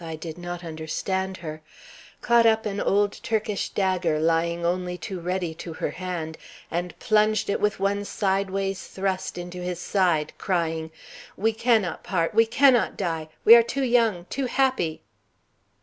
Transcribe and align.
I 0.03 0.15
did 0.15 0.39
not 0.39 0.63
understand 0.63 1.37
her) 1.45 1.61
caught 2.21 2.47
up 2.47 2.65
an 2.65 2.79
old 2.81 3.21
Turkish 3.21 3.69
dagger 3.69 4.19
lying 4.19 4.65
only 4.65 4.97
too 4.97 5.19
ready 5.19 5.53
to 5.53 5.73
her 5.73 5.91
hand, 5.91 6.39
and 6.71 6.97
plunged 6.97 7.51
it 7.51 7.61
with 7.61 7.79
one 7.79 8.03
sideways 8.03 8.87
thrust 8.87 9.37
into 9.37 9.59
his 9.61 9.79
side, 9.79 10.33
crying: 10.39 10.89
"We 11.37 11.53
cannot 11.53 12.01
part, 12.03 12.33
we 12.33 12.47
cannot 12.47 12.97
die, 12.97 13.29
we 13.45 13.55
are 13.55 13.61
too 13.61 13.83
young, 13.83 14.25
too 14.31 14.47
happy!" 14.47 15.03